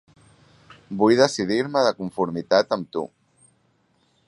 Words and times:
Vull 1.01 1.19
decidir-me 1.19 1.85
de 1.89 1.93
conformitat 1.99 2.75
amb 2.79 2.91
tu. 2.97 3.07